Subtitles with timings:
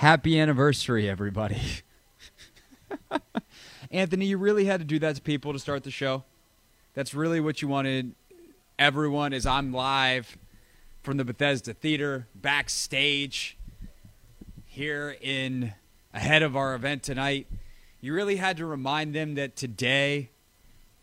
[0.00, 1.60] Happy anniversary, everybody.
[3.90, 6.24] Anthony, you really had to do that to people to start the show.
[6.94, 8.14] That's really what you wanted.
[8.78, 10.38] Everyone, as I'm live
[11.02, 13.58] from the Bethesda Theater backstage
[14.64, 15.74] here in
[16.14, 17.46] ahead of our event tonight.
[18.00, 20.30] You really had to remind them that today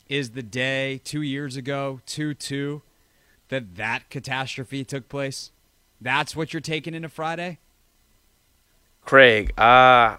[0.09, 2.81] is the day two years ago, 2 2,
[3.49, 5.51] that that catastrophe took place.
[6.01, 7.59] That's what you're taking into Friday?
[9.07, 10.17] Craig, uh,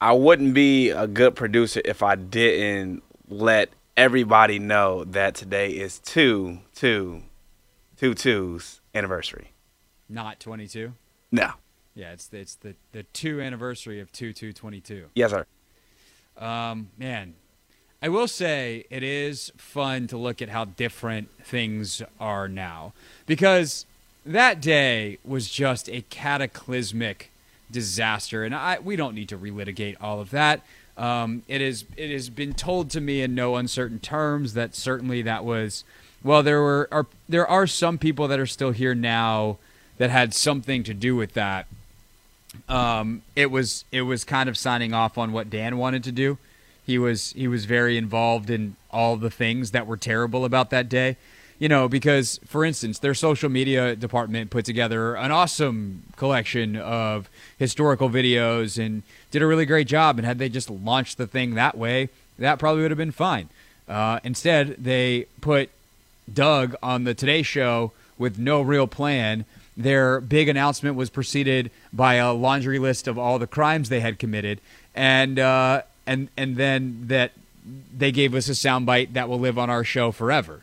[0.00, 5.98] I wouldn't be a good producer if I didn't let everybody know that today is
[5.98, 7.22] two, two,
[7.96, 9.50] two twos anniversary.
[10.08, 10.92] Not 22?
[11.32, 11.54] No.
[11.96, 15.06] Yeah, it's the, it's the, the two anniversary of 2 2 22.
[15.16, 15.44] Yes, sir.
[16.38, 17.34] Um, man,
[18.00, 22.92] I will say it is fun to look at how different things are now
[23.26, 23.84] because
[24.24, 27.31] that day was just a cataclysmic
[27.72, 30.62] disaster, and I we don't need to relitigate all of that.
[30.96, 35.22] Um, it is it has been told to me in no uncertain terms that certainly
[35.22, 35.84] that was
[36.22, 39.58] well there were are there are some people that are still here now
[39.98, 41.66] that had something to do with that.
[42.68, 46.38] Um, it was it was kind of signing off on what Dan wanted to do.
[46.84, 50.88] He was he was very involved in all the things that were terrible about that
[50.88, 51.16] day.
[51.62, 57.30] You know, because for instance, their social media department put together an awesome collection of
[57.56, 60.18] historical videos and did a really great job.
[60.18, 63.48] And had they just launched the thing that way, that probably would have been fine.
[63.88, 65.70] Uh, instead, they put
[66.34, 69.44] Doug on the Today Show with no real plan.
[69.76, 74.18] Their big announcement was preceded by a laundry list of all the crimes they had
[74.18, 74.60] committed,
[74.96, 77.30] and uh, and and then that
[77.96, 80.62] they gave us a soundbite that will live on our show forever.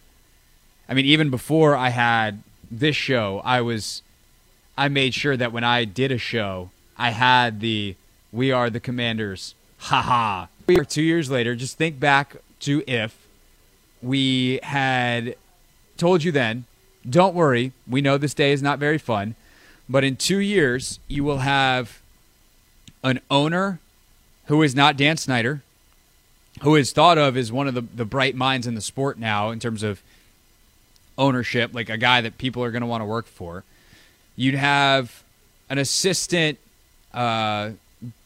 [0.89, 4.01] I mean, even before I had this show, I was
[4.75, 7.95] I made sure that when I did a show, I had the
[8.31, 10.47] "We are the Commanders." Ha ha.
[10.67, 13.27] We are Two years later, just think back to if
[14.01, 15.35] we had
[15.97, 16.65] told you then,
[17.07, 19.35] don't worry, we know this day is not very fun,
[19.87, 22.01] but in two years, you will have
[23.03, 23.79] an owner
[24.45, 25.61] who is not Dan Snyder,
[26.61, 29.49] who is thought of as one of the, the bright minds in the sport now
[29.51, 30.01] in terms of
[31.19, 33.63] ownership, like a guy that people are going to want to work for.
[34.35, 35.23] You'd have
[35.69, 36.57] an assistant
[37.13, 37.71] uh,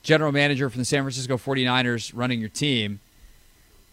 [0.04, 3.00] general manager from the San Francisco 49ers running your team,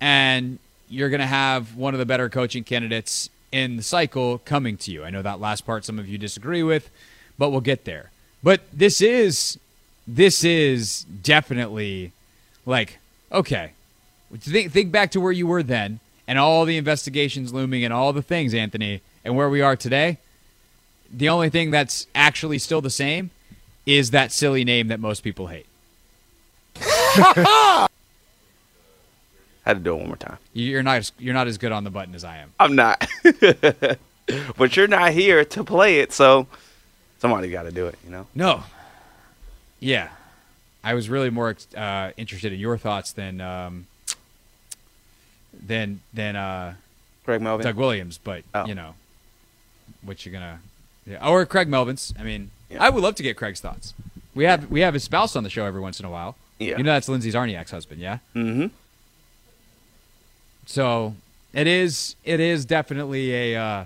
[0.01, 0.59] and
[0.89, 4.93] you're going to have one of the better coaching candidates in the cycle coming to
[4.93, 5.03] you.
[5.03, 6.91] I know that last part some of you disagree with,
[7.39, 8.11] but we'll get there.
[8.43, 9.59] But this is
[10.07, 12.13] this is definitely
[12.67, 12.99] like
[13.33, 13.73] okay.
[14.39, 16.01] Think think back to where you were then
[16.31, 20.19] and all the investigations looming and all the things, Anthony, and where we are today.
[21.13, 23.31] The only thing that's actually still the same
[23.85, 25.67] is that silly name that most people hate.
[26.77, 27.89] I
[29.65, 30.39] had to do it one more time.
[30.53, 32.53] You're not as, you're not as good on the button as I am.
[32.61, 33.05] I'm not.
[34.57, 36.47] but you're not here to play it, so
[37.19, 38.29] somebody got to do it, you know?
[38.37, 38.63] No.
[39.81, 40.11] Yeah.
[40.85, 43.89] I was really more uh, interested in your thoughts than um,
[45.53, 46.75] than than uh,
[47.25, 48.67] Craig Melvin, Doug Williams, but oh.
[48.67, 48.95] you know,
[50.03, 50.61] what you're gonna,
[51.07, 51.27] yeah.
[51.27, 52.15] or Craig Melvin's.
[52.19, 52.83] I mean, yeah.
[52.83, 53.95] I would love to get Craig's thoughts.
[54.35, 54.69] We have yeah.
[54.69, 56.37] we have his spouse on the show every once in a while.
[56.59, 58.01] Yeah, you know that's Lindsay Czarniak's husband.
[58.01, 58.19] Yeah.
[58.35, 58.67] Mm-hmm.
[60.67, 61.15] So
[61.53, 63.85] it is it is definitely a uh,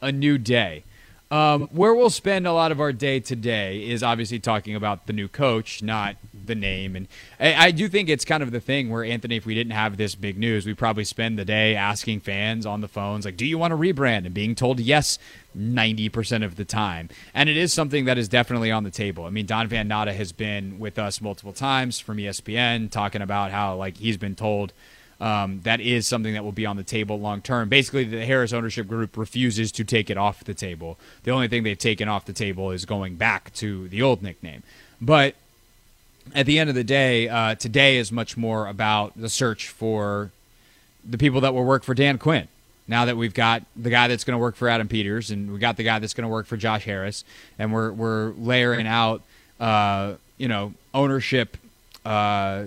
[0.00, 0.84] a new day.
[1.30, 5.14] Um, where we'll spend a lot of our day today is obviously talking about the
[5.14, 6.16] new coach, not
[6.46, 6.96] the name.
[6.96, 7.08] And
[7.38, 9.96] I, I, do think it's kind of the thing where Anthony, if we didn't have
[9.96, 13.46] this big news, we probably spend the day asking fans on the phones, like, "Do
[13.46, 15.18] you want to rebrand?" and being told yes,
[15.54, 17.08] ninety percent of the time.
[17.34, 19.24] And it is something that is definitely on the table.
[19.24, 23.50] I mean, Don Van Natta has been with us multiple times from ESPN, talking about
[23.50, 24.72] how like he's been told
[25.22, 27.68] um, that is something that will be on the table long term.
[27.68, 30.98] Basically, the Harris ownership group refuses to take it off the table.
[31.22, 34.64] The only thing they've taken off the table is going back to the old nickname.
[35.00, 35.36] But
[36.34, 40.30] at the end of the day, uh, today is much more about the search for
[41.08, 42.48] the people that will work for Dan Quinn.
[42.88, 45.58] Now that we've got the guy that's going to work for Adam Peters, and we
[45.58, 47.24] got the guy that's going to work for Josh Harris,
[47.58, 49.22] and we're we're layering out,
[49.60, 51.56] uh, you know, ownership,
[52.04, 52.64] uh,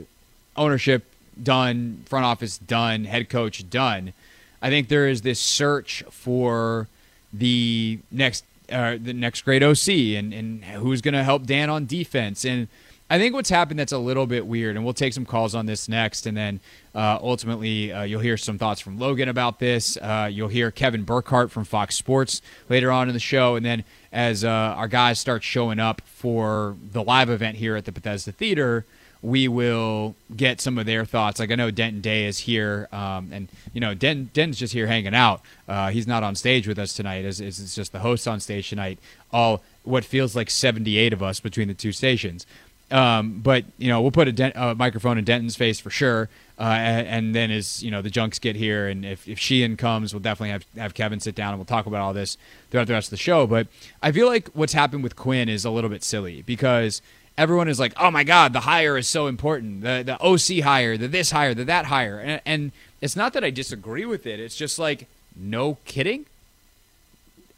[0.56, 1.04] ownership
[1.42, 4.14] done, front office done, head coach done.
[4.62, 6.88] I think there is this search for
[7.34, 11.86] the next uh, the next great OC and, and who's going to help Dan on
[11.86, 12.46] defense.
[12.46, 12.68] And
[13.08, 15.68] I think what's happened that's a little bit weird, and we'll take some calls on
[15.68, 16.60] this next, and then
[16.96, 19.96] uh, ultimately uh, you'll hear some thoughts from Logan about this.
[19.98, 23.84] Uh, you'll hear Kevin Burkhardt from Fox Sports later on in the show, and then
[24.12, 28.32] as uh, our guys start showing up for the live event here at the Bethesda
[28.32, 28.86] Theater,
[29.22, 31.40] we will get some of their thoughts.
[31.40, 34.88] Like I know Denton Day is here, um, and you know Den Denton's just here
[34.88, 35.42] hanging out.
[35.68, 37.26] Uh, he's not on stage with us tonight.
[37.26, 39.00] It's, it's just the host on stage tonight.
[39.32, 42.46] All what feels like 78 of us between the two stations.
[42.92, 46.30] Um, but you know, we'll put a dent, uh, microphone in Denton's face for sure.
[46.58, 49.76] Uh, and, and, then as you know, the junks get here, and if, if Sheehan
[49.76, 52.38] comes, we'll definitely have have Kevin sit down and we'll talk about all this
[52.70, 53.46] throughout the rest of the show.
[53.46, 53.68] But
[54.02, 57.02] I feel like what's happened with Quinn is a little bit silly because
[57.38, 59.82] everyone is like, "Oh my God, the hire is so important.
[59.82, 62.72] The the OC hire, the this hire, the that hire," and, and
[63.02, 64.40] it's not that I disagree with it.
[64.40, 66.26] It's just like, no kidding.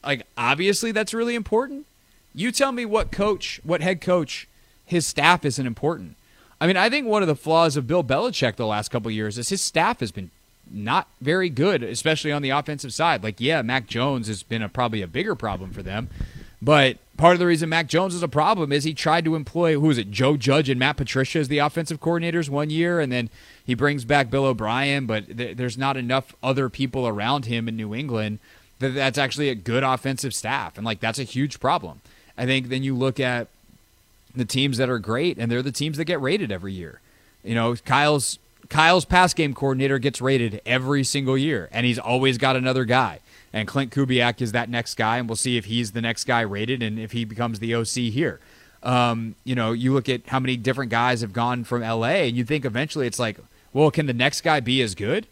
[0.03, 1.85] Like obviously that's really important.
[2.33, 4.47] You tell me what coach, what head coach
[4.87, 6.15] his staff isn't important.
[6.59, 9.37] I mean, I think one of the flaws of Bill Belichick the last couple years
[9.37, 10.31] is his staff has been
[10.71, 13.23] not very good, especially on the offensive side.
[13.23, 16.09] Like, yeah, Mac Jones has been a, probably a bigger problem for them,
[16.61, 19.79] but part of the reason Mac Jones is a problem is he tried to employ
[19.79, 23.11] who is it, Joe Judge and Matt Patricia as the offensive coordinators one year, and
[23.11, 23.29] then
[23.63, 27.75] he brings back Bill O'Brien, but th- there's not enough other people around him in
[27.75, 28.39] New England
[28.79, 32.01] that that's actually a good offensive staff, and like that's a huge problem.
[32.37, 33.47] I think then you look at
[34.37, 37.01] the teams that are great, and they're the teams that get rated every year.
[37.43, 38.39] You know, Kyle's
[38.69, 43.19] Kyle's pass game coordinator gets rated every single year, and he's always got another guy.
[43.53, 46.41] And Klint Kubiak is that next guy, and we'll see if he's the next guy
[46.41, 48.39] rated and if he becomes the OC here.
[48.83, 52.35] Um, you know, you look at how many different guys have gone from LA, and
[52.35, 53.39] you think eventually it's like,
[53.73, 55.27] well, can the next guy be as good?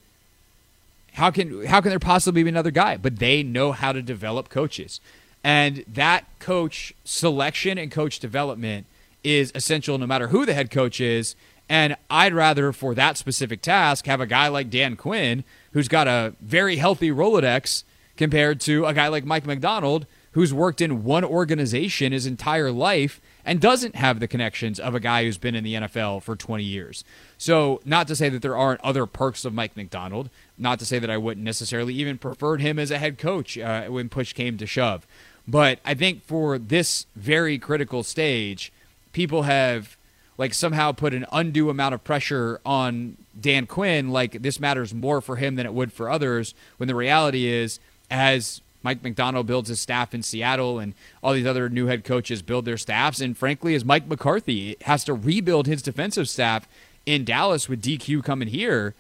[1.13, 2.97] How can how can there possibly be another guy?
[2.97, 4.99] But they know how to develop coaches,
[5.43, 8.85] and that coach selection and coach development
[9.25, 11.35] is essential no matter who the head coach is.
[11.67, 16.07] And I'd rather, for that specific task, have a guy like Dan Quinn, who's got
[16.07, 17.83] a very healthy Rolodex,
[18.17, 23.19] compared to a guy like Mike Macdonald, who's worked in one organization his entire life
[23.45, 26.63] and doesn't have the connections of a guy who's been in the NFL for 20
[26.63, 27.03] years.
[27.37, 30.99] So, not to say that there aren't other perks of Mike Macdonald, not to say
[30.99, 34.57] that I wouldn't necessarily even preferred him as a head coach uh, when push came
[34.57, 35.07] to shove.
[35.47, 38.73] But I think for this very critical stage,
[39.15, 39.95] people have
[40.37, 45.21] like somehow put an undue amount of pressure on Dan Quinn, like this matters more
[45.21, 47.79] for him than it would for others, when the reality is,
[48.11, 52.41] as Mike Macdonald builds his staff in Seattle and all these other new head coaches
[52.41, 56.67] build their staffs, and frankly, as Mike McCarthy has to rebuild his defensive staff
[57.05, 58.95] in Dallas with DQ coming here,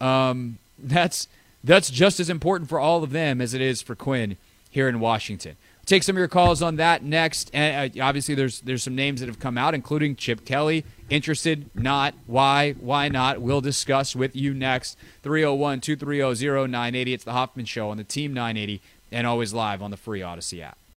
[0.00, 1.28] um, that's
[1.62, 4.36] that's just as important for all of them as it is for Quinn
[4.68, 5.54] here in Washington.
[5.86, 7.50] Take some of your calls on that next.
[7.52, 10.84] And uh, obviously, there's there's some names that have come out, including Chip Kelly.
[11.08, 11.70] Interested?
[11.74, 12.14] Not?
[12.26, 12.72] Why?
[12.72, 13.40] Why not?
[13.40, 14.96] We'll discuss with you next.
[15.22, 17.12] 301 230 0980.
[17.12, 18.80] It's the Hoffman Show on the Team 980
[19.10, 20.78] and always live on the free Audacy app.